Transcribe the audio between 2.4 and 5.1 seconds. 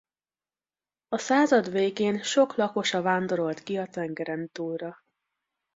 lakosa vándorolt ki a tengerentúlra.